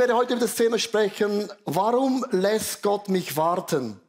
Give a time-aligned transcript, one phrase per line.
[0.00, 4.00] werde heute über das Thema sprechen, warum lässt Gott mich warten?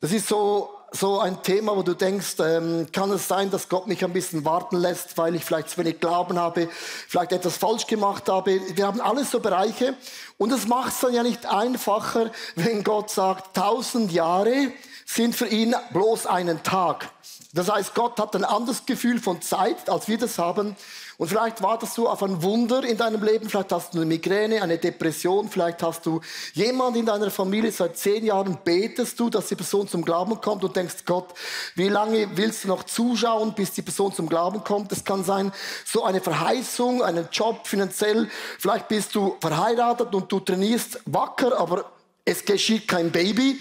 [0.00, 3.88] Das ist so, so ein Thema, wo du denkst, ähm, kann es sein, dass Gott
[3.88, 6.68] mich ein bisschen warten lässt, weil ich vielleicht zu wenig Glauben habe,
[7.08, 8.60] vielleicht etwas falsch gemacht habe.
[8.76, 9.96] Wir haben alles so Bereiche.
[10.38, 14.70] Und es macht es dann ja nicht einfacher, wenn Gott sagt, tausend Jahre
[15.04, 17.10] sind für ihn bloß einen Tag.
[17.52, 20.76] Das heißt, Gott hat ein anderes Gefühl von Zeit, als wir das haben.
[21.16, 24.62] Und vielleicht wartest du auf ein Wunder in deinem Leben, vielleicht hast du eine Migräne,
[24.62, 26.20] eine Depression, vielleicht hast du
[26.54, 30.64] jemand in deiner Familie, seit zehn Jahren betest du, dass die Person zum Glauben kommt
[30.64, 31.28] und denkst, Gott,
[31.76, 34.90] wie lange willst du noch zuschauen, bis die Person zum Glauben kommt?
[34.90, 35.52] Es kann sein,
[35.84, 41.84] so eine Verheißung, einen Job finanziell, vielleicht bist du verheiratet und du trainierst wacker, aber
[42.24, 43.60] es geschieht kein Baby.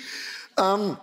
[0.57, 0.97] Ähm,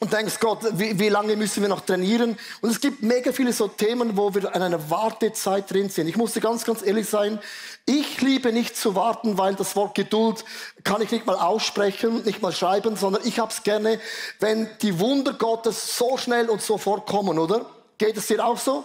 [0.00, 2.38] und denkst, Gott, wie, wie lange müssen wir noch trainieren?
[2.60, 6.06] Und es gibt mega viele so Themen, wo wir an einer Wartezeit drin sind.
[6.06, 7.40] Ich musste ganz, ganz ehrlich sein,
[7.84, 10.44] ich liebe nicht zu warten, weil das Wort Geduld
[10.84, 13.98] kann ich nicht mal aussprechen, nicht mal schreiben, sondern ich hab's gerne,
[14.38, 17.66] wenn die Wunder Gottes so schnell und so vorkommen, oder?
[17.98, 18.84] Geht es dir auch so?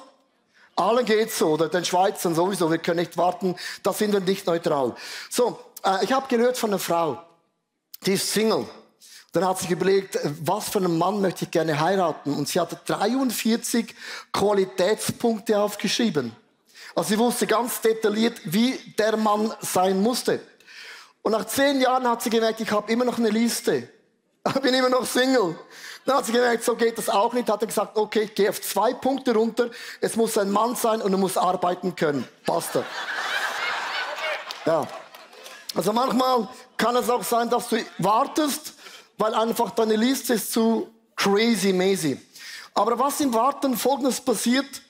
[0.76, 4.48] Allen geht's so, oder den Schweizern sowieso, wir können nicht warten, da sind wir nicht
[4.48, 4.96] neutral.
[5.30, 7.22] So, äh, ich habe gehört von einer Frau,
[8.08, 8.68] die ist Single.
[9.34, 12.34] Dann hat sie überlegt, was für einen Mann möchte ich gerne heiraten?
[12.34, 13.96] Und sie hatte 43
[14.32, 16.36] Qualitätspunkte aufgeschrieben.
[16.96, 20.40] Also sie wusste ganz detailliert, wie der Mann sein musste.
[21.24, 23.90] Und nach zehn Jahren hat sie gemerkt, ich habe immer noch eine Liste.
[24.46, 25.58] Ich bin immer noch Single.
[26.06, 27.50] Dann hat sie gemerkt, so geht das auch nicht.
[27.50, 29.72] Hat er gesagt, okay, ich gehe auf zwei Punkte runter.
[30.00, 32.28] Es muss ein Mann sein und er muss arbeiten können.
[32.46, 32.84] Basta.
[34.66, 34.86] Ja.
[35.74, 38.74] Also manchmal kann es auch sein, dass du wartest
[39.18, 42.20] weil einfach deine Liste ist zu crazy mazy.
[42.74, 44.82] Aber was im Warten folgendes passiert,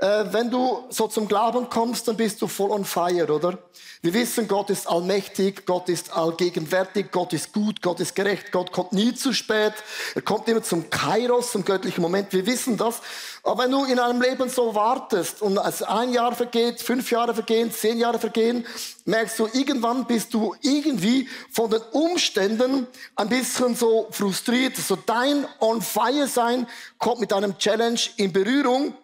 [0.00, 3.58] äh, wenn du so zum Glauben kommst, dann bist du voll on fire, oder?
[4.02, 8.72] Wir wissen, Gott ist allmächtig, Gott ist allgegenwärtig, Gott ist gut, Gott ist gerecht, Gott
[8.72, 9.74] kommt nie zu spät,
[10.14, 13.02] er kommt immer zum Kairos, zum göttlichen Moment, wir wissen das.
[13.42, 17.34] Aber wenn du in einem Leben so wartest und als ein Jahr vergeht, fünf Jahre
[17.34, 18.66] vergehen, zehn Jahre vergehen,
[19.04, 24.76] merkst du, irgendwann bist du irgendwie von den Umständen ein bisschen so frustriert.
[24.76, 26.66] So dein on fire sein
[26.98, 28.94] kommt mit einem Challenge in Berührung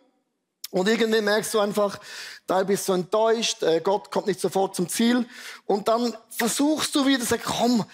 [0.71, 1.99] und irgendwie merkst du einfach,
[2.47, 5.27] da bist du enttäuscht, äh, Gott kommt nicht sofort zum Ziel.
[5.65, 7.84] Und dann versuchst du wieder, sag, komm,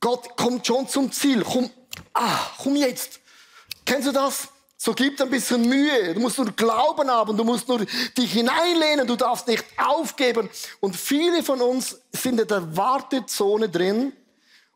[0.00, 1.70] Gott kommt schon zum Ziel, komm,
[2.14, 3.20] ah, komm jetzt.
[3.84, 4.48] Kennst du das?
[4.76, 6.14] So gibt ein bisschen Mühe.
[6.14, 7.84] Du musst nur Glauben haben, du musst nur
[8.16, 10.48] dich hineinlehnen, du darfst nicht aufgeben.
[10.78, 14.12] Und viele von uns sind in der Wartezone drin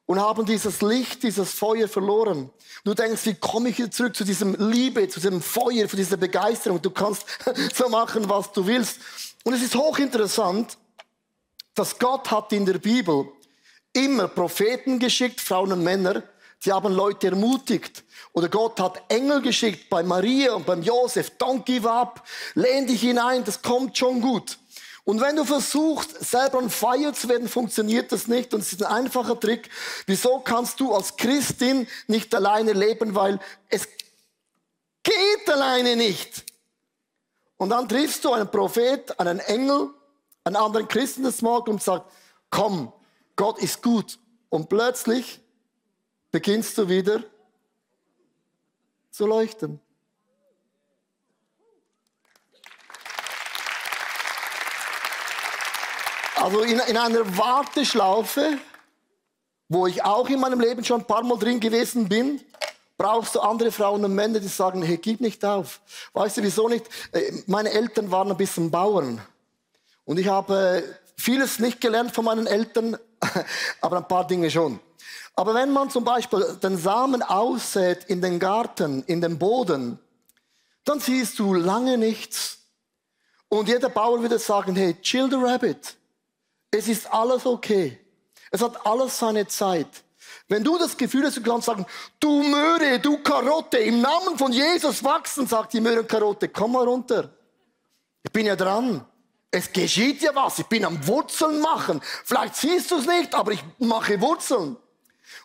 [0.07, 2.51] und haben dieses Licht, dieses Feuer verloren.
[2.85, 6.17] Du denkst, wie komme ich wieder zurück zu diesem Liebe, zu diesem Feuer, zu dieser
[6.17, 6.83] Begeisterung?
[6.83, 7.25] Du kannst
[7.75, 8.99] so machen, was du willst.
[9.45, 10.77] Und es ist hochinteressant,
[11.75, 13.29] dass Gott hat in der Bibel
[13.93, 16.23] immer Propheten geschickt, Frauen und Männer,
[16.65, 18.05] die haben Leute ermutigt.
[18.33, 21.33] Oder Gott hat Engel geschickt bei Maria und beim Josef.
[21.39, 22.27] Don't give up.
[22.55, 23.45] Lehn dich hinein.
[23.45, 24.59] Das kommt schon gut.
[25.05, 28.55] Und wenn du versuchst, selber ein Feier zu werden, funktioniert das nicht.
[28.55, 29.69] Und es ist ein einfacher Trick.
[30.07, 33.15] Wieso kannst du als Christin nicht alleine leben?
[33.15, 33.89] Weil es
[35.03, 36.45] geht alleine nicht.
[37.57, 39.91] Und dann triffst du einen Prophet, einen Engel,
[40.45, 42.09] einen anderen Christen des Morgens und sagst,
[42.51, 42.93] komm,
[43.34, 44.19] Gott ist gut.
[44.51, 45.41] Und plötzlich
[46.31, 47.25] beginnst du wieder
[49.11, 49.81] zu leuchten.
[56.37, 58.59] Also in, in einer Warteschlaufe,
[59.69, 62.41] wo ich auch in meinem Leben schon ein paar Mal drin gewesen bin,
[62.97, 65.81] brauchst du andere Frauen und Männer, die sagen, hey, gib nicht auf.
[66.12, 66.87] Weißt du, wieso nicht?
[67.12, 69.21] Äh, meine Eltern waren ein bisschen Bauern.
[70.04, 70.84] Und ich habe
[71.16, 72.97] vieles nicht gelernt von meinen Eltern,
[73.81, 74.81] aber ein paar Dinge schon.
[75.34, 79.98] Aber wenn man zum Beispiel den Samen aussät in den Garten, in den Boden,
[80.84, 82.59] dann siehst du lange nichts.
[83.48, 85.97] Und jeder Bauer würde sagen, hey, chill the rabbit.
[86.72, 88.00] Es ist alles okay.
[88.50, 89.86] Es hat alles seine Zeit.
[90.48, 91.86] Wenn du das Gefühl hast, du kannst sagen,
[92.19, 96.72] du Möhre, du Karotte, im Namen von Jesus wachsen, sagt die Möhre und Karotte, komm
[96.72, 97.30] mal runter.
[98.22, 99.04] Ich bin ja dran.
[99.51, 100.59] Es geschieht ja was.
[100.59, 102.01] Ich bin am Wurzeln machen.
[102.24, 104.77] Vielleicht siehst du es nicht, aber ich mache Wurzeln.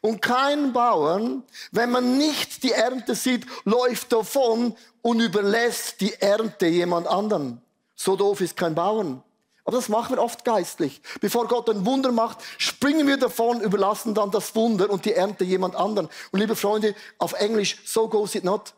[0.02, 6.68] Und kein Bauern, wenn man nicht die Ernte sieht, läuft davon und überlässt die Ernte
[6.68, 7.62] jemand anderen.
[7.96, 9.24] So doof ist kein Bauern.
[9.68, 11.02] Aber das machen wir oft geistlich.
[11.20, 15.44] Bevor Gott ein Wunder macht, springen wir davon, überlassen dann das Wunder und die Ernte
[15.44, 16.08] jemand anderen.
[16.32, 18.74] Und liebe Freunde, auf Englisch, so goes it not.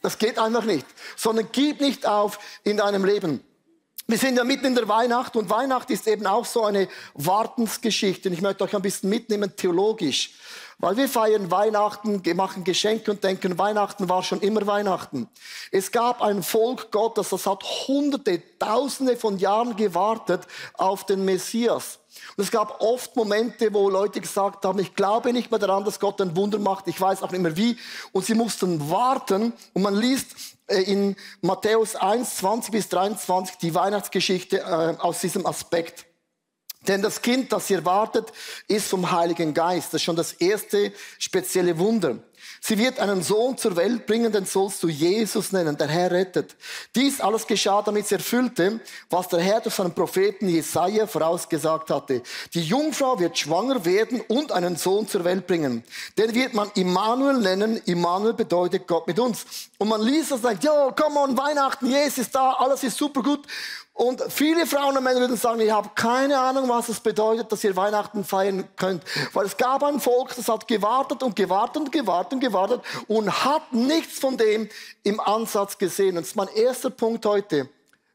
[0.00, 0.86] Das geht einfach nicht.
[1.14, 3.44] Sondern gib nicht auf in deinem Leben.
[4.06, 8.30] Wir sind ja mitten in der Weihnacht und Weihnacht ist eben auch so eine Wartensgeschichte.
[8.30, 10.30] Und ich möchte euch ein bisschen mitnehmen theologisch.
[10.82, 15.28] Weil wir feiern Weihnachten, machen Geschenke und denken, Weihnachten war schon immer Weihnachten.
[15.70, 20.42] Es gab ein Volk Gottes, das hat hunderte, tausende von Jahren gewartet
[20.74, 22.00] auf den Messias.
[22.36, 26.00] Und es gab oft Momente, wo Leute gesagt haben, ich glaube nicht mehr daran, dass
[26.00, 27.76] Gott ein Wunder macht, ich weiß auch nicht mehr wie.
[28.10, 29.52] Und sie mussten warten.
[29.74, 30.34] Und man liest
[30.66, 36.06] äh, in Matthäus 1, 20 bis 23 die Weihnachtsgeschichte äh, aus diesem Aspekt.
[36.88, 38.32] Denn das Kind, das ihr wartet,
[38.68, 39.88] ist vom Heiligen Geist.
[39.88, 42.18] Das ist schon das erste spezielle Wunder.
[42.60, 46.54] Sie wird einen Sohn zur Welt bringen, den sollst du Jesus nennen, der Herr rettet.
[46.94, 48.78] Dies alles geschah, damit sie erfüllte,
[49.10, 52.22] was der Herr durch seinen Propheten Jesaja vorausgesagt hatte.
[52.54, 55.82] Die Jungfrau wird schwanger werden und einen Sohn zur Welt bringen.
[56.16, 57.80] Den wird man Immanuel nennen.
[57.84, 59.44] Immanuel bedeutet Gott mit uns.
[59.78, 62.96] Und man liest das und denkt, ja, komm on, Weihnachten, Jesus ist da, alles ist
[62.96, 63.44] super gut.
[63.94, 67.62] Und viele Frauen und Männer würden sagen, ich habe keine Ahnung, was es bedeutet, dass
[67.62, 69.04] ihr Weihnachten feiern könnt.
[69.34, 73.44] Weil es gab ein Volk, das hat gewartet und gewartet und gewartet und gewartet und
[73.44, 74.68] hat nichts von dem
[75.02, 76.16] im Ansatz gesehen.
[76.16, 77.68] Und das ist mein erster Punkt heute.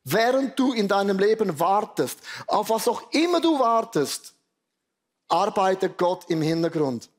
[0.03, 4.33] Während du in deinem Leben wartest, auf was auch immer du wartest,
[5.27, 7.09] arbeitet Gott im Hintergrund.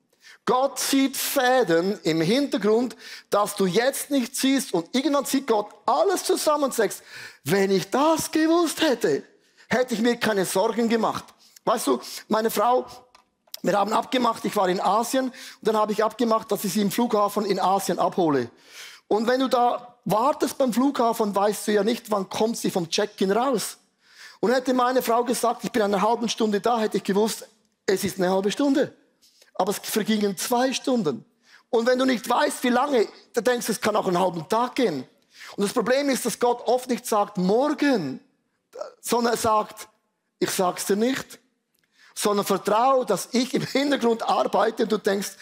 [0.49, 2.97] Gott sieht Fäden im Hintergrund,
[3.29, 7.03] dass du jetzt nicht siehst und irgendwann sieht Gott alles zusammen und sagst,
[7.45, 9.25] wenn ich das gewusst hätte,
[9.69, 11.25] hätte ich mir keine Sorgen gemacht.
[11.67, 12.87] Weißt du, meine Frau,
[13.61, 16.81] wir haben abgemacht, ich war in Asien und dann habe ich abgemacht, dass ich sie
[16.81, 18.51] im Flughafen in Asien abhole.
[19.07, 22.89] Und wenn du da wartest beim Flughafen, weißt du ja nicht, wann kommt sie vom
[22.89, 23.77] Check-in raus.
[24.41, 27.47] Und hätte meine Frau gesagt, ich bin eine halbe Stunde da, hätte ich gewusst,
[27.85, 28.95] es ist eine halbe Stunde
[29.59, 31.25] aber es vergingen zwei Stunden.
[31.69, 34.49] Und wenn du nicht weißt, wie lange, dann denkst du, es kann auch einen halben
[34.49, 35.05] Tag gehen.
[35.57, 38.21] Und das Problem ist, dass Gott oft nicht sagt, morgen,
[39.01, 39.89] sondern er sagt,
[40.39, 41.39] ich sag's dir nicht,
[42.15, 45.33] sondern vertrau, dass ich im Hintergrund arbeite und du denkst,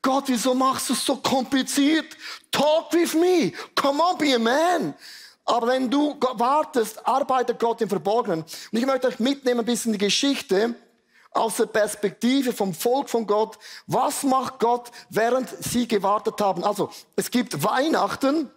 [0.00, 2.16] Gott, wieso machst du es so kompliziert?
[2.50, 3.52] Talk with me.
[3.74, 4.94] Come on, be a man.
[5.44, 8.42] Aber wenn du wartest, arbeitet Gott im Verborgenen.
[8.42, 10.74] Und ich möchte euch mitnehmen ein bisschen die Geschichte
[11.38, 13.58] aus der Perspektive vom Volk von Gott.
[13.86, 16.64] Was macht Gott, während sie gewartet haben?
[16.64, 18.50] Also, es gibt Weihnachten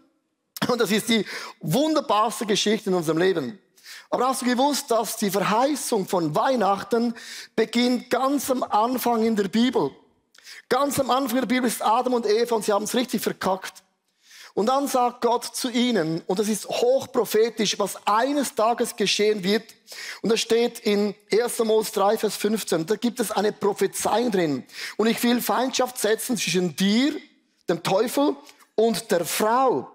[0.68, 1.25] und das ist die
[1.60, 3.60] wunderbarste Geschichte in unserem Leben.
[4.10, 7.16] Aber hast du gewusst, dass die Verheißung von Weihnachten
[7.56, 9.92] beginnt ganz am Anfang in der Bibel?
[10.68, 13.81] Ganz am Anfang der Bibel ist Adam und Eva und sie haben es richtig verkackt.
[14.53, 19.63] Und dann sagt Gott zu ihnen, und das ist hochprophetisch, was eines Tages geschehen wird.
[20.21, 21.59] Und das steht in 1.
[21.59, 22.86] Mose 3, Vers 15.
[22.86, 24.63] Da gibt es eine Prophezeiung drin.
[24.98, 27.15] Und ich will Feindschaft setzen zwischen dir,
[27.69, 28.36] dem Teufel,
[28.75, 29.89] und der Frau.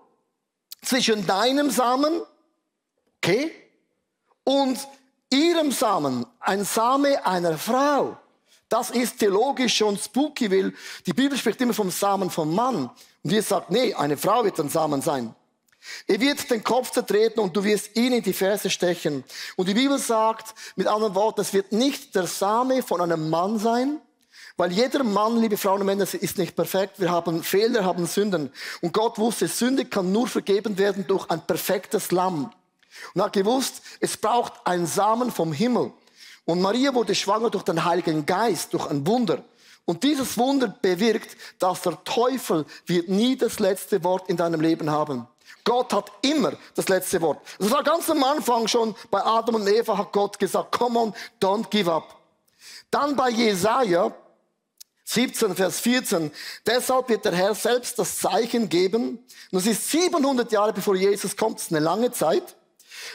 [0.82, 2.22] Zwischen deinem Samen,
[3.18, 3.50] okay,
[4.44, 4.78] und
[5.30, 8.16] ihrem Samen, ein Same einer Frau.
[8.68, 10.74] Das ist theologisch schon spooky, weil
[11.06, 12.90] die Bibel spricht immer vom Samen vom Mann.
[13.22, 15.34] Und ihr sagt, nee, eine Frau wird ein Samen sein.
[16.08, 19.22] Er wird den Kopf zertreten und du wirst ihn in die Ferse stechen.
[19.56, 23.58] Und die Bibel sagt, mit anderen Worten, es wird nicht der Same von einem Mann
[23.58, 24.00] sein,
[24.56, 26.98] weil jeder Mann, liebe Frauen und Männer, ist nicht perfekt.
[26.98, 28.50] Wir haben Fehler, haben Sünden.
[28.80, 32.50] Und Gott wusste, Sünde kann nur vergeben werden durch ein perfektes Lamm.
[33.12, 35.92] Und er hat gewusst, es braucht einen Samen vom Himmel.
[36.46, 39.44] Und Maria wurde schwanger durch den Heiligen Geist, durch ein Wunder.
[39.84, 44.90] Und dieses Wunder bewirkt, dass der Teufel wird nie das letzte Wort in deinem Leben
[44.90, 45.26] haben.
[45.64, 47.40] Gott hat immer das letzte Wort.
[47.58, 51.14] Das war ganz am Anfang schon bei Adam und Eva hat Gott gesagt, come on,
[51.40, 52.16] don't give up.
[52.90, 54.12] Dann bei Jesaja
[55.04, 56.30] 17, Vers 14.
[56.64, 59.24] Deshalb wird der Herr selbst das Zeichen geben.
[59.50, 62.56] Und es ist 700 Jahre bevor Jesus kommt, das ist eine lange Zeit.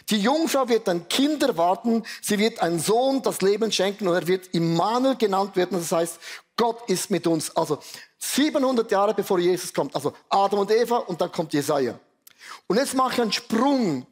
[0.10, 4.28] Die Jungfrau wird ein Kind erwarten, sie wird einen Sohn das Leben schenken und er
[4.28, 5.78] wird Immanuel genannt werden.
[5.78, 6.20] Das heißt,
[6.56, 7.56] Gott ist mit uns.
[7.56, 7.80] Also
[8.18, 9.96] 700 Jahre bevor Jesus kommt.
[9.96, 12.00] Also Adam und Eva und dann kommt Jesaja.
[12.68, 14.06] Und jetzt mache ich einen Sprung.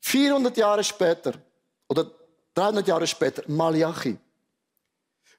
[0.00, 1.32] 400 Jahre später
[1.88, 2.10] oder
[2.54, 4.16] 300 Jahre später, Malachi.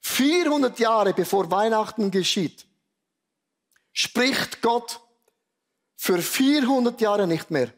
[0.01, 2.65] 400 Jahre bevor Weihnachten geschieht,
[3.91, 4.99] spricht Gott
[5.95, 7.73] für 400 Jahre nicht mehr.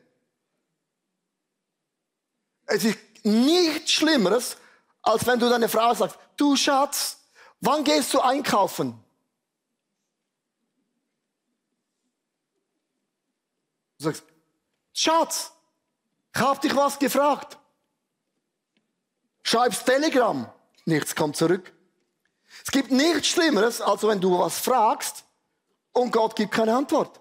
[2.70, 4.58] Es ist nichts Schlimmeres,
[5.02, 7.18] als wenn du deine Frau sagst, du Schatz,
[7.62, 9.04] wann gehst du einkaufen?
[13.98, 14.24] Du sagst,
[14.94, 15.52] Schatz,
[16.34, 17.58] ich hab dich was gefragt.
[19.44, 20.48] Schreibst Telegram,
[20.86, 21.74] nichts kommt zurück.
[22.64, 25.24] Es gibt nichts Schlimmeres, als wenn du was fragst
[25.92, 27.20] und Gott gibt keine Antwort.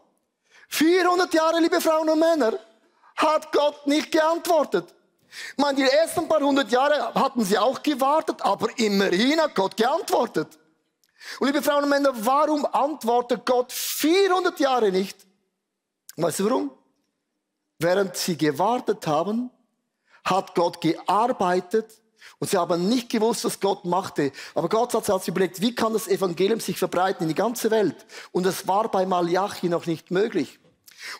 [0.69, 2.59] 400 Jahre, liebe Frauen und Männer,
[3.17, 4.95] hat Gott nicht geantwortet.
[5.53, 9.77] Ich meine, die ersten paar hundert Jahre hatten sie auch gewartet, aber immerhin hat Gott
[9.77, 10.59] geantwortet.
[11.41, 15.19] Und liebe Frauen und Männer, warum antwortet Gott 400 Jahre nicht?
[16.17, 16.71] Weißt du warum?
[17.79, 19.51] Während sie gewartet haben,
[20.25, 21.93] hat Gott gearbeitet
[22.39, 24.33] und sie haben nicht gewusst, was Gott machte.
[24.55, 28.07] Aber Gott hat sich überlegt, wie kann das Evangelium sich verbreiten in die ganze Welt?
[28.33, 30.59] Und es war bei Malachi noch nicht möglich.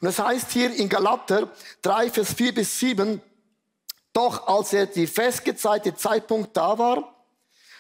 [0.01, 1.51] Und das heißt hier in Galater
[1.83, 3.21] 3, Vers 4 bis 7,
[4.19, 7.15] doch als er die festgezeigte Zeitpunkt da war,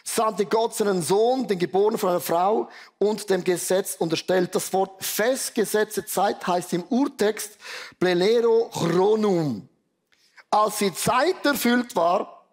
[0.04, 2.68] sandte Gott seinen Sohn, den Geborenen von einer Frau
[2.99, 4.54] und dem Gesetz unterstellt.
[4.54, 7.59] Das Wort festgesetzte Zeit heißt im Urtext
[7.99, 9.68] plenero chronum.
[10.49, 12.47] Als die Zeit erfüllt war,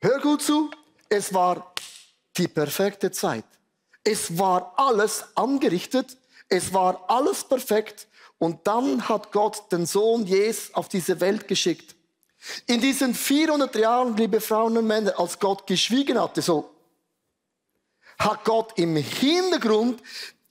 [0.00, 0.70] hör gut zu,
[1.10, 1.74] es war
[2.38, 3.44] die perfekte Zeit.
[4.04, 6.16] Es war alles angerichtet,
[6.48, 11.95] es war alles perfekt und dann hat Gott den Sohn Jesus auf diese Welt geschickt.
[12.66, 16.70] In diesen 400 Jahren, liebe Frauen und Männer, als Gott geschwiegen hatte, so,
[18.18, 20.02] hat Gott im Hintergrund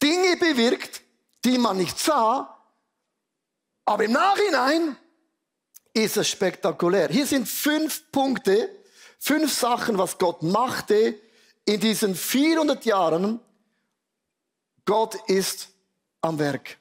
[0.02, 1.02] Dinge bewirkt,
[1.44, 2.56] die man nicht sah,
[3.86, 4.98] aber im Nachhinein
[5.94, 7.10] ist es spektakulär.
[7.10, 8.70] Hier sind fünf Punkte,
[9.20, 11.20] fünf Sachen, was Gott machte
[11.66, 13.40] in diesen 400 Jahren.
[14.84, 15.70] Gott ist
[16.22, 16.78] am Werk.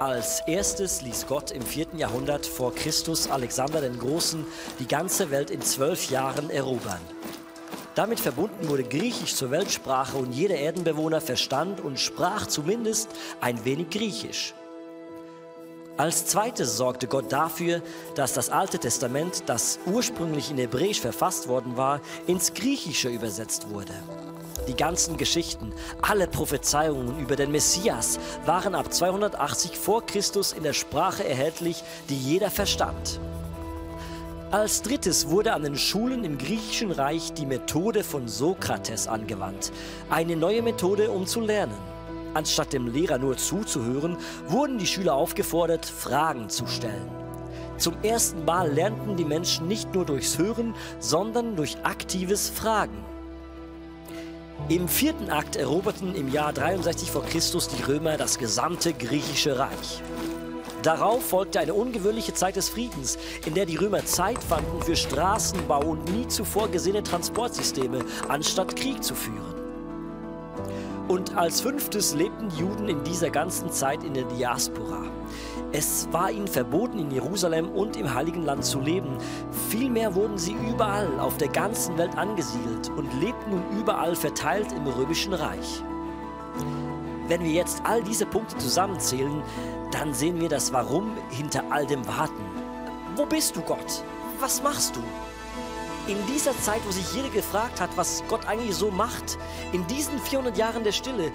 [0.00, 1.88] Als erstes ließ Gott im 4.
[1.98, 4.46] Jahrhundert vor Christus Alexander den Großen
[4.78, 7.02] die ganze Welt in zwölf Jahren erobern.
[7.94, 13.10] Damit verbunden wurde Griechisch zur Weltsprache und jeder Erdenbewohner verstand und sprach zumindest
[13.42, 14.54] ein wenig Griechisch.
[15.98, 17.82] Als zweites sorgte Gott dafür,
[18.14, 23.92] dass das Alte Testament, das ursprünglich in Hebräisch verfasst worden war, ins Griechische übersetzt wurde.
[24.68, 30.74] Die ganzen Geschichten, alle Prophezeiungen über den Messias waren ab 280 vor Christus in der
[30.74, 33.20] Sprache erhältlich, die jeder verstand.
[34.50, 39.72] Als drittes wurde an den Schulen im griechischen Reich die Methode von Sokrates angewandt,
[40.10, 41.78] eine neue Methode, um zu lernen.
[42.34, 47.10] Anstatt dem Lehrer nur zuzuhören, wurden die Schüler aufgefordert, Fragen zu stellen.
[47.76, 53.04] Zum ersten Mal lernten die Menschen nicht nur durchs Hören, sondern durch aktives Fragen.
[54.68, 60.02] Im vierten Akt eroberten im Jahr 63 vor Christus die Römer das gesamte griechische Reich.
[60.82, 65.84] Darauf folgte eine ungewöhnliche Zeit des Friedens, in der die Römer Zeit fanden für Straßenbau
[65.84, 69.54] und nie zuvor gesehene Transportsysteme, anstatt Krieg zu führen.
[71.08, 75.02] Und als fünftes lebten Juden in dieser ganzen Zeit in der Diaspora.
[75.72, 79.16] Es war ihnen verboten, in Jerusalem und im Heiligen Land zu leben.
[79.68, 84.86] Vielmehr wurden sie überall auf der ganzen Welt angesiedelt und lebten nun überall verteilt im
[84.88, 85.82] römischen Reich.
[87.28, 89.42] Wenn wir jetzt all diese Punkte zusammenzählen,
[89.92, 92.44] dann sehen wir das Warum hinter all dem Warten.
[93.14, 94.02] Wo bist du, Gott?
[94.40, 95.00] Was machst du?
[96.10, 99.38] In dieser Zeit, wo sich jeder gefragt hat, was Gott eigentlich so macht,
[99.72, 101.30] in diesen 400 Jahren der Stille,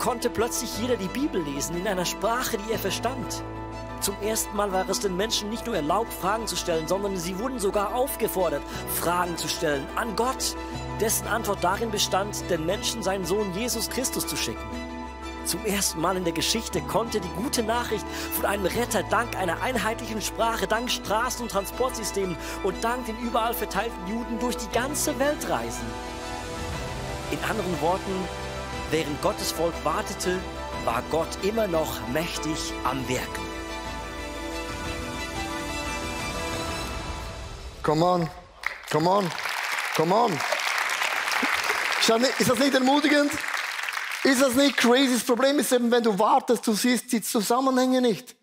[0.00, 3.44] konnte plötzlich jeder die Bibel lesen in einer Sprache, die er verstand.
[4.00, 7.38] Zum ersten Mal war es den Menschen nicht nur erlaubt, Fragen zu stellen, sondern sie
[7.38, 8.62] wurden sogar aufgefordert,
[8.94, 10.54] Fragen zu stellen an Gott,
[11.00, 14.64] dessen Antwort darin bestand, den Menschen seinen Sohn Jesus Christus zu schicken.
[15.46, 19.62] Zum ersten Mal in der Geschichte konnte die gute Nachricht von einem Retter dank einer
[19.62, 25.16] einheitlichen Sprache, dank Straßen- und Transportsystemen und dank den überall verteilten Juden durch die ganze
[25.20, 25.86] Welt reisen.
[27.30, 28.12] In anderen Worten,
[28.90, 30.38] während Gottes Volk wartete,
[30.84, 33.45] war Gott immer noch mächtig am Wirken.
[37.86, 38.28] Come on,
[38.90, 39.30] come on,
[39.94, 40.32] come on.
[42.02, 43.30] Ist das nicht ermutigend?
[44.24, 45.14] Ist das nicht crazy?
[45.14, 48.34] Das Problem ist eben, wenn du wartest, du siehst die Zusammenhänge nicht.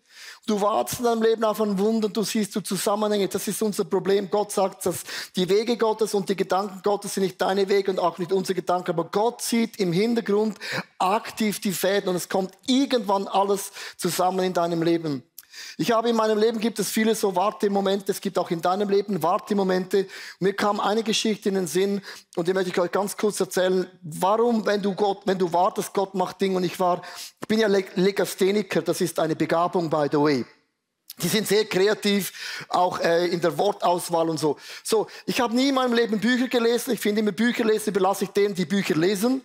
[0.46, 3.28] Du wartest in deinem Leben auf ein Wunder und du siehst du Zusammenhänge.
[3.28, 4.30] Das ist unser Problem.
[4.30, 5.02] Gott sagt, dass
[5.36, 8.54] die Wege Gottes und die Gedanken Gottes sind nicht deine Wege und auch nicht unsere
[8.54, 8.92] Gedanken.
[8.92, 10.56] Aber Gott sieht im Hintergrund
[10.98, 15.22] aktiv die Fäden und es kommt irgendwann alles zusammen in deinem Leben.
[15.76, 18.88] Ich habe in meinem Leben gibt es viele so Wartemomente, es gibt auch in deinem
[18.88, 20.06] Leben Wartemomente.
[20.38, 22.00] Mir kam eine Geschichte in den Sinn
[22.36, 23.86] und die möchte ich euch ganz kurz erzählen.
[24.02, 27.02] Warum, wenn du Gott, wenn du wartest, Gott macht Dinge und ich war,
[27.40, 30.44] ich bin ja Legastheniker, das ist eine Begabung by the way.
[31.22, 34.58] Die sind sehr kreativ, auch äh, in der Wortauswahl und so.
[34.82, 36.92] So, ich habe nie in meinem Leben Bücher gelesen.
[36.92, 39.44] Ich finde immer Bücher lesen überlasse ich denen, die Bücher lesen.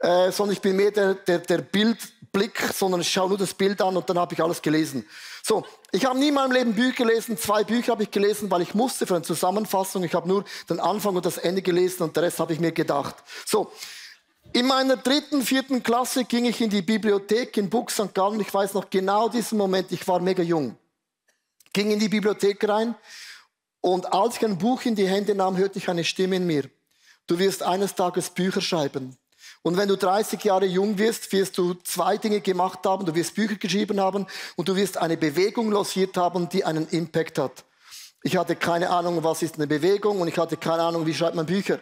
[0.00, 3.80] Äh, sondern ich bin mehr der, der, der Bildblick, sondern ich schaue nur das Bild
[3.82, 5.06] an und dann habe ich alles gelesen.
[5.42, 7.38] So, ich habe nie in meinem Leben Bücher gelesen.
[7.38, 10.04] Zwei Bücher habe ich gelesen, weil ich musste für eine Zusammenfassung.
[10.04, 12.72] Ich habe nur den Anfang und das Ende gelesen und der Rest habe ich mir
[12.72, 13.16] gedacht.
[13.46, 13.72] So,
[14.52, 18.12] In meiner dritten, vierten Klasse ging ich in die Bibliothek in Buch St.
[18.12, 18.40] Gallen.
[18.40, 20.76] Ich weiß noch genau diesen Moment, ich war mega jung.
[21.72, 22.96] Ging in die Bibliothek rein
[23.80, 26.68] und als ich ein Buch in die Hände nahm, hörte ich eine Stimme in mir.
[27.28, 29.16] Du wirst eines Tages Bücher schreiben.
[29.62, 33.04] Und wenn du 30 Jahre jung wirst, wirst du zwei Dinge gemacht haben.
[33.04, 34.26] Du wirst Bücher geschrieben haben
[34.56, 37.64] und du wirst eine Bewegung losiert haben, die einen Impact hat.
[38.22, 41.36] Ich hatte keine Ahnung, was ist eine Bewegung und ich hatte keine Ahnung, wie schreibt
[41.36, 41.78] man Bücher.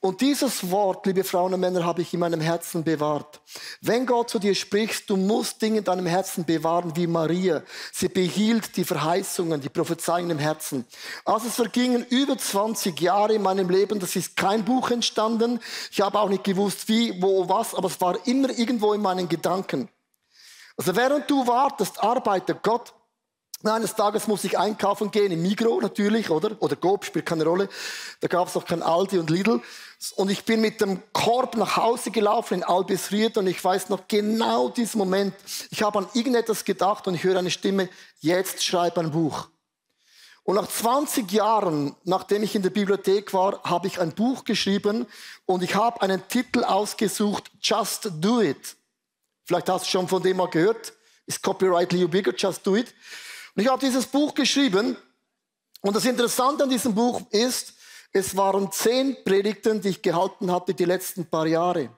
[0.00, 3.42] Und dieses Wort, liebe Frauen und Männer, habe ich in meinem Herzen bewahrt.
[3.82, 7.62] Wenn Gott zu dir spricht, du musst Dinge in deinem Herzen bewahren wie Maria.
[7.92, 10.86] Sie behielt die Verheißungen, die Prophezeiungen im Herzen.
[11.26, 14.00] Also es vergingen über 20 Jahre in meinem Leben.
[14.00, 15.60] Das ist kein Buch entstanden.
[15.92, 19.28] Ich habe auch nicht gewusst, wie, wo, was, aber es war immer irgendwo in meinen
[19.28, 19.90] Gedanken.
[20.78, 22.94] Also während du wartest, arbeitet Gott
[23.72, 26.56] eines Tages muss ich einkaufen gehen, im Migro natürlich, oder?
[26.60, 27.68] Oder Coop, spielt keine Rolle.
[28.20, 29.60] Da gab es noch kein Aldi und Lidl.
[30.16, 34.06] Und ich bin mit dem Korb nach Hause gelaufen in Albisried und ich weiß noch
[34.06, 35.34] genau diesen Moment.
[35.70, 37.88] Ich habe an irgendetwas gedacht und ich höre eine Stimme,
[38.20, 39.48] jetzt schreib ein Buch.
[40.42, 45.06] Und nach 20 Jahren, nachdem ich in der Bibliothek war, habe ich ein Buch geschrieben
[45.46, 48.76] und ich habe einen Titel ausgesucht, Just Do It.
[49.44, 50.92] Vielleicht hast du schon von dem mal gehört.
[51.26, 52.94] Ist Copyright Leo Bigger, Just Do It.
[53.54, 54.96] Und ich habe dieses Buch geschrieben.
[55.80, 57.74] Und das Interessante an diesem Buch ist,
[58.12, 61.90] es waren zehn Predigten, die ich gehalten hatte die letzten paar Jahre.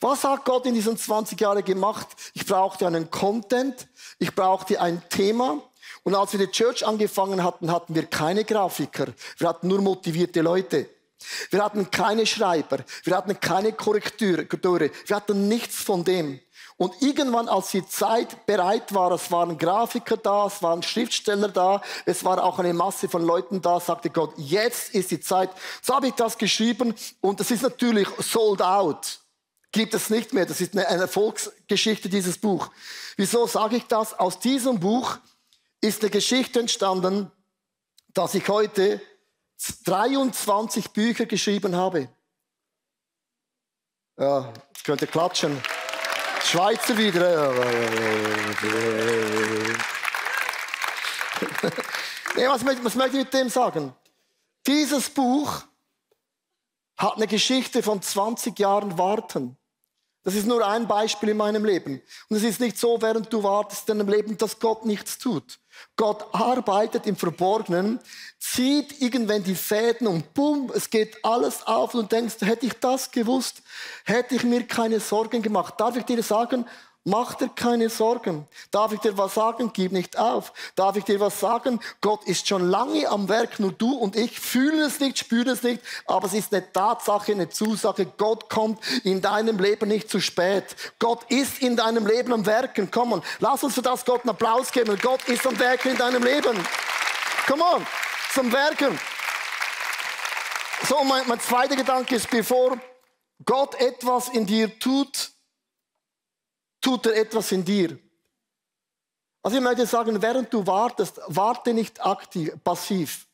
[0.00, 2.08] Was hat Gott in diesen 20 Jahren gemacht?
[2.34, 3.88] Ich brauchte einen Content,
[4.18, 5.60] ich brauchte ein Thema.
[6.04, 9.06] Und als wir die Church angefangen hatten, hatten wir keine Grafiker.
[9.36, 10.88] Wir hatten nur motivierte Leute.
[11.50, 12.78] Wir hatten keine Schreiber.
[13.04, 14.90] Wir hatten keine Korrekteure.
[15.06, 16.40] Wir hatten nichts von dem.
[16.76, 21.82] Und irgendwann, als die Zeit bereit war, es waren Grafiker da, es waren Schriftsteller da,
[22.06, 25.50] es war auch eine Masse von Leuten da, sagte Gott, jetzt ist die Zeit.
[25.82, 29.18] So habe ich das geschrieben und es ist natürlich sold out.
[29.72, 30.46] Gibt es nicht mehr.
[30.46, 32.70] Das ist eine Erfolgsgeschichte, dieses Buch.
[33.16, 34.18] Wieso sage ich das?
[34.18, 35.18] Aus diesem Buch
[35.80, 37.30] ist eine Geschichte entstanden,
[38.14, 39.00] dass ich heute
[39.84, 42.08] 23 Bücher geschrieben habe.
[44.16, 45.60] Ja, ich könnte klatschen.
[46.44, 47.52] Schweizer wieder.
[52.36, 53.94] nee, was, was möchte ich mit dem sagen?
[54.66, 55.64] Dieses Buch
[56.96, 59.57] hat eine Geschichte von 20 Jahren Warten.
[60.24, 62.02] Das ist nur ein Beispiel in meinem Leben.
[62.28, 65.58] Und es ist nicht so, während du wartest in deinem Leben, dass Gott nichts tut.
[65.96, 68.00] Gott arbeitet im Verborgenen,
[68.38, 72.74] zieht irgendwann die Fäden und bumm, es geht alles auf und du denkst, hätte ich
[72.74, 73.62] das gewusst,
[74.04, 75.74] hätte ich mir keine Sorgen gemacht.
[75.78, 76.66] Darf ich dir sagen,
[77.04, 78.46] Mach dir keine Sorgen.
[78.70, 79.70] Darf ich dir was sagen?
[79.72, 80.52] Gib nicht auf.
[80.74, 81.80] Darf ich dir was sagen?
[82.02, 85.62] Gott ist schon lange am Werk, nur du und ich fühlen es nicht, spüren es
[85.62, 88.06] nicht, aber es ist eine Tatsache, eine Zusage.
[88.18, 90.76] Gott kommt in deinem Leben nicht zu spät.
[90.98, 92.90] Gott ist in deinem Leben am Werken.
[92.90, 94.98] Komm on, lass uns für das Gott einen Applaus geben.
[95.00, 96.58] Gott ist am Werken in deinem Leben.
[97.46, 97.86] Come on,
[98.34, 98.98] zum Werken.
[100.86, 102.78] So, mein, mein zweiter Gedanke ist, bevor
[103.44, 105.30] Gott etwas in dir tut,
[106.80, 107.98] tut er etwas in dir.
[109.42, 113.26] Also ich möchte sagen, während du wartest, warte nicht aktiv, passiv.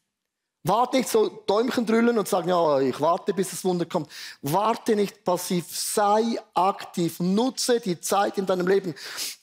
[0.62, 4.10] Warte nicht so Däumchen drüllen und sagen, ja, ich warte, bis das Wunder kommt.
[4.40, 8.94] Warte nicht passiv, sei aktiv, nutze die Zeit in deinem Leben.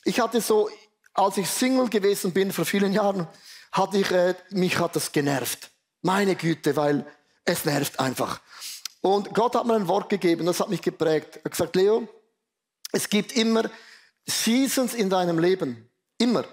[0.03, 0.69] Ich hatte so,
[1.13, 3.27] als ich Single gewesen bin vor vielen Jahren,
[3.71, 5.69] hatte ich, äh, mich hat das genervt.
[6.01, 7.05] Meine Güte, weil
[7.45, 8.41] es nervt einfach.
[9.01, 11.37] Und Gott hat mir ein Wort gegeben, das hat mich geprägt.
[11.37, 12.07] Er hat gesagt, Leo,
[12.91, 13.69] es gibt immer
[14.25, 15.89] Seasons in deinem Leben.
[16.17, 16.45] Immer.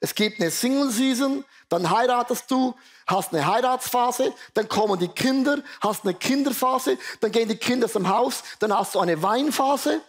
[0.00, 2.74] Es gibt eine Single-Season, dann heiratest du,
[3.06, 8.08] hast eine Heiratsphase, dann kommen die Kinder, hast eine Kinderphase, dann gehen die Kinder dem
[8.08, 10.00] Haus, dann hast du eine Weinphase,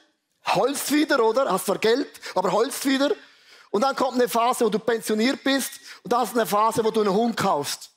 [0.45, 1.51] holst wieder, oder?
[1.51, 3.11] Hast zwar Geld, aber holst wieder.
[3.71, 5.73] Und dann kommt eine Phase, wo du pensioniert bist
[6.03, 7.91] und dann hast du eine Phase, wo du einen Hund kaufst.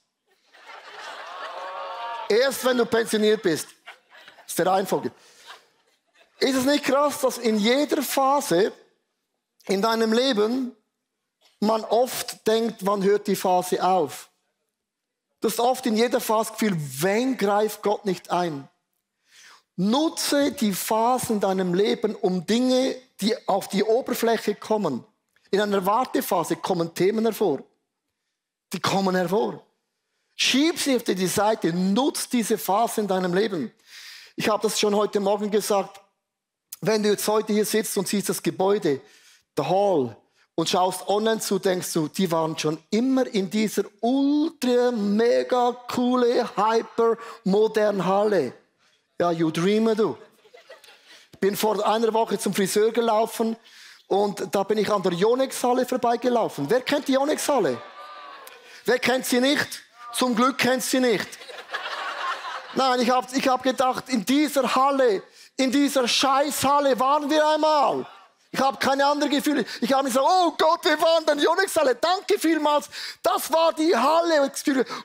[2.29, 3.69] Erst wenn du pensioniert bist.
[4.43, 5.13] Das ist der Reihenfolge.
[6.41, 8.73] Ist es nicht krass, dass in jeder Phase
[9.67, 10.77] in deinem Leben
[11.61, 14.31] man oft denkt, wann hört die Phase auf?
[15.41, 18.69] Du hast oft in jeder Phase Gefühl, wenn greift Gott nicht ein?
[19.77, 25.05] Nutze die Phasen in deinem Leben, um Dinge, die auf die Oberfläche kommen.
[25.51, 27.63] In einer Wartephase kommen Themen hervor.
[28.73, 29.65] Die kommen hervor.
[30.35, 33.73] Schieb sie auf die Seite, nutz diese Phase in deinem Leben.
[34.35, 36.01] Ich habe das schon heute Morgen gesagt.
[36.81, 39.01] Wenn du jetzt heute hier sitzt und siehst das Gebäude,
[39.57, 40.17] der Hall
[40.55, 46.49] und schaust online zu, denkst du, die waren schon immer in dieser ultra mega coole,
[46.57, 48.53] hyper modern Halle.
[49.19, 50.17] Ja, you dreamer du.
[51.41, 53.57] bin vor einer Woche zum Friseur gelaufen
[54.07, 56.67] und da bin ich an der Yonex-Halle vorbeigelaufen.
[56.69, 57.81] Wer kennt die Yonex-Halle?
[58.85, 59.83] Wer kennt sie nicht?
[60.13, 61.29] Zum Glück kennt sie nicht.
[62.75, 65.23] Nein, ich habe ich hab gedacht, in dieser Halle,
[65.57, 68.07] in dieser Scheißhalle waren wir einmal.
[68.55, 69.65] Ich habe keine anderen Gefühle.
[69.81, 71.95] Ich habe gesagt, oh Gott, wir waren in der Yonex-Halle.
[71.95, 72.91] Danke vielmals.
[73.23, 74.53] Das war die Halle.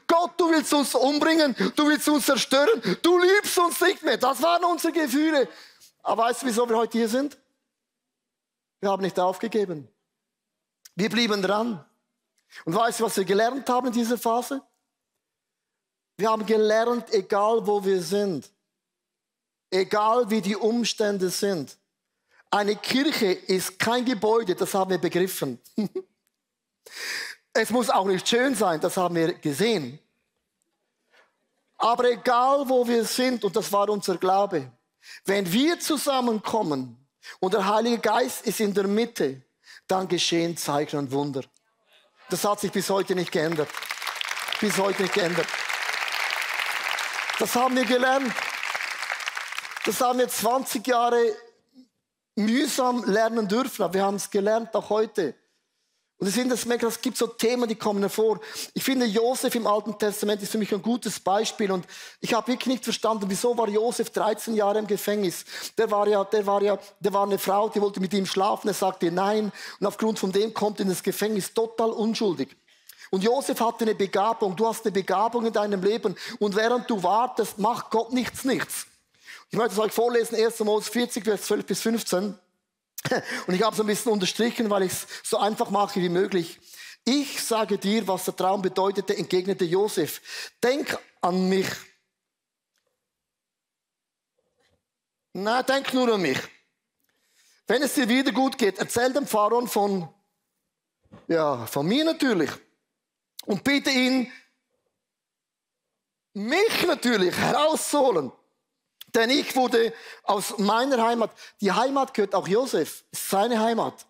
[0.05, 1.55] Gott, du willst uns umbringen.
[1.77, 2.97] Du willst uns zerstören.
[3.01, 4.17] Du liebst uns nicht mehr.
[4.17, 5.47] Das waren unsere Gefühle.
[6.03, 7.37] Aber weißt du, wieso wir heute hier sind?
[8.81, 9.87] Wir haben nicht aufgegeben.
[10.95, 11.85] Wir blieben dran.
[12.65, 14.61] Und weißt du, was wir gelernt haben in dieser Phase?
[16.17, 18.49] Wir haben gelernt, egal wo wir sind,
[19.71, 21.77] egal wie die Umstände sind,
[22.49, 25.59] eine Kirche ist kein Gebäude, das haben wir begriffen.
[27.53, 29.99] es muss auch nicht schön sein, das haben wir gesehen.
[31.77, 34.71] Aber egal wo wir sind, und das war unser Glaube,
[35.25, 36.97] wenn wir zusammenkommen
[37.39, 39.41] und der Heilige Geist ist in der Mitte,
[39.87, 41.43] dann geschehen Zeichen und Wunder.
[42.29, 43.69] Das hat sich bis heute nicht geändert.
[44.59, 45.47] Bis heute nicht geändert.
[47.39, 48.33] Das haben wir gelernt.
[49.85, 51.33] Das haben wir 20 Jahre
[52.37, 55.35] mühsam lernen dürfen, aber wir haben es gelernt auch heute.
[56.19, 58.39] Und ich finde es mega, es gibt so Themen, die kommen hervor.
[58.73, 61.71] Ich finde, Josef im Alten Testament ist für mich ein gutes Beispiel.
[61.71, 61.85] Und
[62.21, 65.45] ich habe wirklich nicht verstanden, wieso war Josef 13 Jahre im Gefängnis.
[65.77, 68.67] Der war ja, der war ja, der war eine Frau, die wollte mit ihm schlafen.
[68.67, 69.51] Er sagte nein.
[69.79, 72.57] Und aufgrund von dem kommt in das Gefängnis total unschuldig.
[73.11, 74.55] Und Josef hatte eine Begabung.
[74.55, 76.15] Du hast eine Begabung in deinem Leben.
[76.39, 78.87] Und während du wartest, macht Gott nichts, nichts.
[79.49, 80.59] Ich möchte es euch vorlesen, 1.
[80.59, 82.37] Mose 40, Vers 12 bis 15.
[83.47, 86.59] Und ich habe es ein bisschen unterstrichen, weil ich es so einfach mache wie möglich.
[87.05, 90.21] Ich sage dir, was der Traum bedeutete, entgegnete Josef.
[90.61, 91.67] Denk an mich.
[95.31, 96.39] Na, denk nur an mich.
[97.67, 100.09] Wenn es dir wieder gut geht, erzähl dem Pharaon von,
[101.27, 102.49] ja, von mir natürlich.
[103.45, 104.31] Und bitte ihn,
[106.33, 108.31] mich natürlich herauszuholen.
[109.17, 114.05] Denn ich wurde aus meiner Heimat, die Heimat gehört auch Josef, seine Heimat.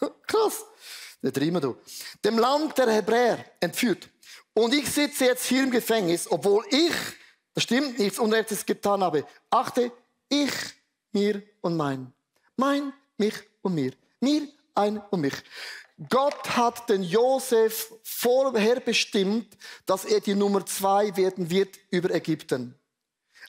[0.26, 0.64] Krass.
[1.22, 1.76] Der Dreamer du.
[2.24, 4.08] Dem Land der Hebräer entführt.
[4.52, 6.92] Und ich sitze jetzt hier im Gefängnis, obwohl ich,
[7.54, 9.24] das stimmt nichts, Unrechtes getan habe.
[9.50, 9.92] Achte,
[10.28, 10.52] ich,
[11.12, 12.12] mir und mein.
[12.56, 13.92] Mein, mich und mir.
[14.18, 15.34] Mir, ein und mich.
[16.08, 22.76] Gott hat den Josef vorher bestimmt, dass er die Nummer zwei werden wird über Ägypten.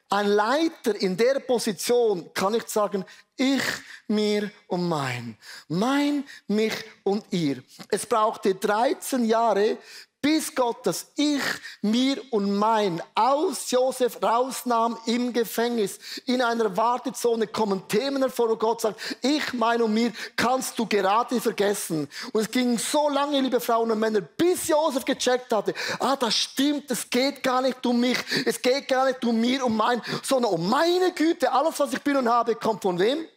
[0.10, 3.04] Ein Leiter in der Position kann nicht sagen,
[3.36, 3.64] ich,
[4.08, 5.38] mir und mein.
[5.68, 7.64] Mein, mich und ihr.
[7.90, 9.78] Es brauchte 13 Jahre,
[10.26, 11.44] bis Gott das Ich,
[11.84, 16.00] mir und mein aus Josef rausnahm im Gefängnis.
[16.26, 20.88] In einer Wartezone kommen Themen hervor, wo Gott sagt, ich, mein und mir kannst du
[20.88, 22.10] gerade vergessen.
[22.34, 26.34] Und es ging so lange, liebe Frauen und Männer, bis Josef gecheckt hatte, ah, das
[26.34, 30.02] stimmt, es geht gar nicht um mich, es geht gar nicht um mir und mein,
[30.24, 33.28] sondern um meine Güte, alles, was ich bin und habe, kommt von wem?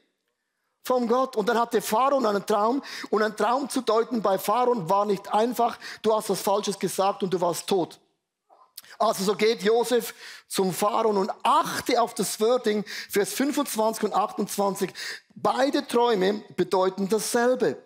[0.85, 1.37] Von Gott.
[1.37, 2.83] Und dann hatte Pharaon einen Traum.
[3.11, 5.79] Und ein Traum zu deuten bei Pharaon war nicht einfach.
[6.03, 8.01] Du hast was Falsches gesagt und du warst tot.
[8.99, 10.13] Also so geht Josef
[10.49, 14.93] zum Pharaon und achte auf das Wording, Vers 25 und 28.
[15.37, 17.81] Beide Träume bedeuten dasselbe.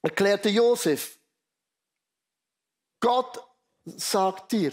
[0.00, 1.18] Erklärte Josef.
[3.00, 3.42] Gott
[3.84, 4.72] sagt dir.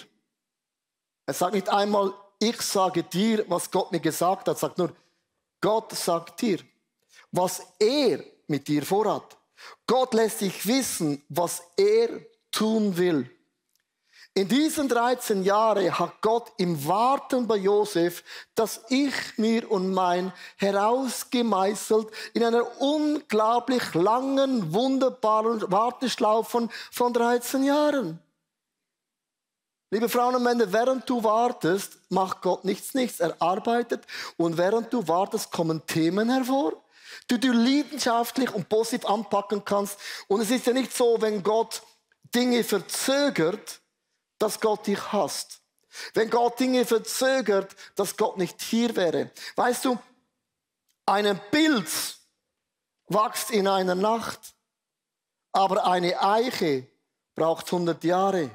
[1.25, 4.55] Er sagt nicht einmal, ich sage dir, was Gott mir gesagt hat.
[4.55, 4.95] Er sagt nur,
[5.59, 6.59] Gott sagt dir
[7.31, 9.37] was er mit dir vorhat.
[9.87, 12.09] Gott lässt dich wissen, was er
[12.51, 13.29] tun will.
[14.33, 18.23] In diesen 13 Jahren hat Gott im Warten bei Josef
[18.55, 28.19] das Ich, mir und mein herausgemeißelt in einer unglaublich langen, wunderbaren Warteschlaufe von 13 Jahren.
[29.89, 33.19] Liebe Frauen und Männer, während du wartest, macht Gott nichts, nichts.
[33.19, 34.05] Er arbeitet
[34.37, 36.81] und während du wartest, kommen Themen hervor
[37.31, 39.97] du du leidenschaftlich und positiv anpacken kannst.
[40.27, 41.81] Und es ist ja nicht so, wenn Gott
[42.35, 43.81] Dinge verzögert,
[44.37, 45.61] dass Gott dich hasst.
[46.13, 49.31] Wenn Gott Dinge verzögert, dass Gott nicht hier wäre.
[49.55, 49.97] Weißt du,
[51.05, 52.19] ein Pilz
[53.07, 54.39] wächst in einer Nacht,
[55.51, 56.87] aber eine Eiche
[57.35, 58.51] braucht 100 Jahre.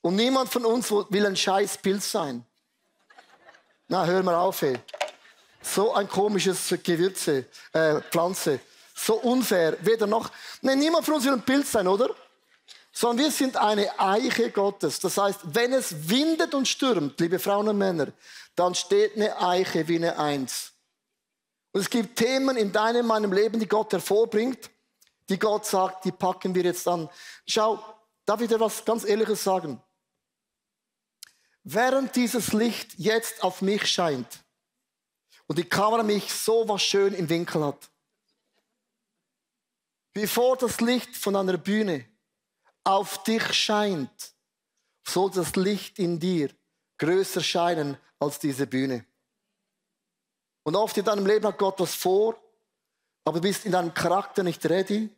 [0.00, 2.44] Und niemand von uns will ein scheiß Pilz sein.
[3.88, 4.78] Na, hör mal auf, ey.
[5.74, 8.60] So ein komisches Gewürze, äh, Pflanze.
[8.94, 9.76] So unfair.
[9.80, 10.30] Weder noch.
[10.62, 12.14] Nein, niemand von uns will ein Pilz sein, oder?
[12.92, 15.00] Sondern wir sind eine Eiche Gottes.
[15.00, 18.12] Das heißt, wenn es windet und stürmt, liebe Frauen und Männer,
[18.54, 20.72] dann steht eine Eiche wie eine Eins.
[21.72, 24.70] Und es gibt Themen in deinem, meinem Leben, die Gott hervorbringt,
[25.28, 27.10] die Gott sagt, die packen wir jetzt an.
[27.44, 27.84] Schau,
[28.24, 29.82] darf ich dir was ganz Ehrliches sagen?
[31.64, 34.45] Während dieses Licht jetzt auf mich scheint
[35.46, 37.90] und die Kamera mich so was schön im Winkel hat,
[40.12, 42.06] bevor das Licht von einer Bühne
[42.84, 44.32] auf dich scheint,
[45.04, 46.50] soll das Licht in dir
[46.98, 49.04] größer scheinen als diese Bühne.
[50.62, 52.36] Und oft in deinem Leben hat Gott was vor,
[53.24, 55.10] aber du bist in deinem Charakter nicht ready.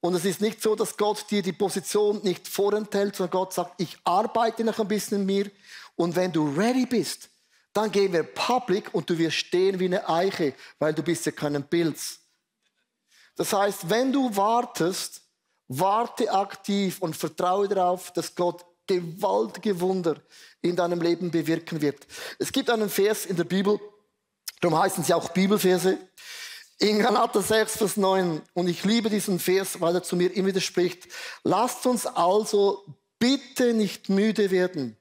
[0.00, 3.80] Und es ist nicht so, dass Gott dir die Position nicht vorenthält, sondern Gott sagt,
[3.80, 5.50] ich arbeite noch ein bisschen in mir.
[5.96, 7.30] Und wenn du ready bist,
[7.74, 11.32] dann gehen wir public und du wirst stehen wie eine Eiche, weil du bist ja
[11.32, 12.20] kein Pilz.
[13.36, 15.24] Das heißt, wenn du wartest,
[15.68, 20.20] Warte aktiv und vertraue darauf, dass Gott gewaltige Wunder
[20.60, 22.06] in deinem Leben bewirken wird.
[22.38, 23.80] Es gibt einen Vers in der Bibel,
[24.60, 25.98] darum heißen sie auch Bibelverse.
[26.78, 28.42] In Galater 6, Vers 9.
[28.52, 31.08] Und ich liebe diesen Vers, weil er zu mir immer wieder spricht.
[31.44, 32.84] Lasst uns also
[33.18, 34.98] bitte nicht müde werden.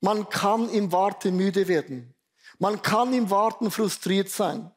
[0.00, 2.14] Man kann im Warten müde werden.
[2.58, 4.70] Man kann im Warten frustriert sein.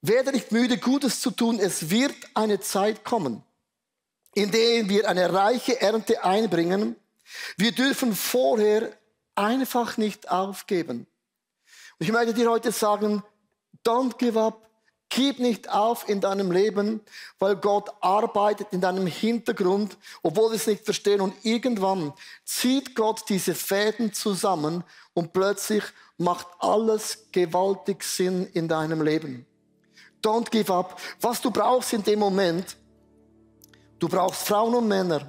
[0.00, 1.58] Werde nicht müde, Gutes zu tun.
[1.58, 3.44] Es wird eine Zeit kommen
[4.38, 6.94] indem wir eine reiche Ernte einbringen.
[7.56, 8.96] Wir dürfen vorher
[9.34, 11.08] einfach nicht aufgeben.
[11.98, 13.24] Ich möchte dir heute sagen,
[13.84, 14.67] don't give up.
[15.10, 17.00] Gib nicht auf in deinem Leben,
[17.38, 21.20] weil Gott arbeitet in deinem Hintergrund, obwohl wir es nicht verstehen.
[21.20, 22.12] Und irgendwann
[22.44, 25.84] zieht Gott diese Fäden zusammen und plötzlich
[26.18, 29.46] macht alles gewaltig Sinn in deinem Leben.
[30.22, 31.00] Don't give up.
[31.20, 32.76] Was du brauchst in dem Moment,
[33.98, 35.22] Du brauchst Frauen und Männer.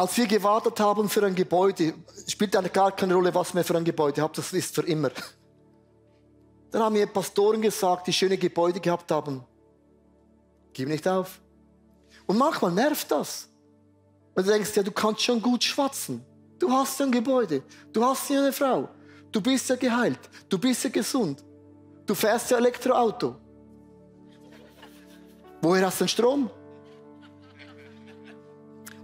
[0.00, 1.92] Als wir gewartet haben für ein Gebäude,
[2.26, 5.10] spielt eigentlich gar keine Rolle, was wir für ein Gebäude haben, das ist für immer.
[6.70, 9.44] Dann haben mir Pastoren gesagt, die schöne Gebäude gehabt haben,
[10.72, 11.38] gib nicht auf.
[12.24, 13.50] Und manchmal nervt das.
[14.34, 16.24] Und du denkst, ja, du kannst schon gut schwatzen.
[16.58, 18.88] Du hast ja ein Gebäude, du hast ja eine Frau,
[19.30, 21.44] du bist ja geheilt, du bist ja gesund.
[22.06, 23.36] Du fährst ja Elektroauto.
[25.60, 26.50] Woher hast du den Strom?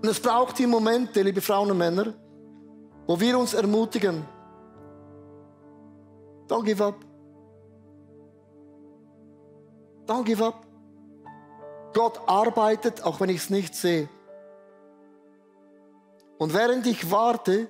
[0.02, 2.14] Und es braucht die Momente, liebe Frauen und Männer,
[3.06, 4.24] wo wir uns ermutigen.
[6.48, 6.96] Don't give up.
[10.06, 10.66] Don't give up.
[11.92, 14.08] Gott arbeitet, auch wenn ich es nicht sehe.
[16.38, 17.68] Und während ich warte,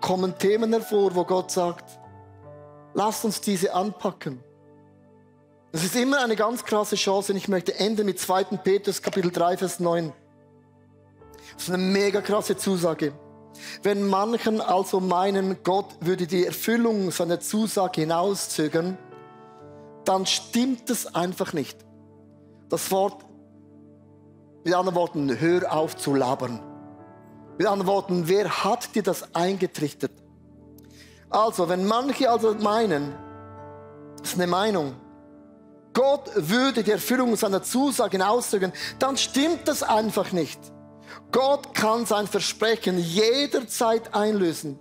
[0.00, 1.84] kommen Themen hervor, wo Gott sagt,
[2.94, 4.42] lasst uns diese anpacken.
[5.72, 8.44] Das ist immer eine ganz krasse Chance und ich möchte enden mit 2.
[8.64, 10.12] Petrus Kapitel 3, Vers 9.
[11.54, 13.12] Das ist eine mega krasse Zusage.
[13.82, 18.96] Wenn manchen also meinen, Gott würde die Erfüllung seiner Zusage hinauszögern,
[20.04, 21.78] dann stimmt es einfach nicht.
[22.68, 23.24] Das Wort,
[24.64, 26.60] mit anderen Worten, hör auf zu labern.
[27.58, 30.12] Mit anderen Worten, wer hat dir das eingetrichtert?
[31.28, 33.14] Also, wenn manche also meinen,
[34.18, 34.94] das ist eine Meinung,
[35.92, 40.58] Gott würde die Erfüllung seiner Zusagen ausdrücken, dann stimmt das einfach nicht.
[41.32, 44.78] Gott kann sein Versprechen jederzeit einlösen.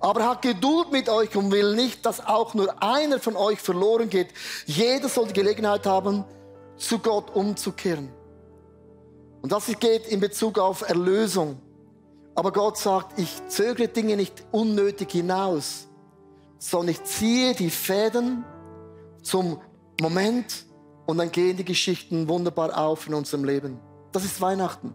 [0.00, 3.60] Aber er hat Geduld mit euch und will nicht, dass auch nur einer von euch
[3.60, 4.28] verloren geht.
[4.66, 6.24] Jeder soll die Gelegenheit haben,
[6.76, 8.10] zu Gott umzukehren.
[9.42, 11.60] Und das geht in Bezug auf Erlösung.
[12.34, 15.88] Aber Gott sagt, ich zögere Dinge nicht unnötig hinaus,
[16.58, 18.44] sondern ich ziehe die Fäden
[19.22, 19.60] zum
[20.00, 20.64] Moment
[21.06, 23.78] und dann gehen die Geschichten wunderbar auf in unserem Leben.
[24.12, 24.94] Das ist Weihnachten.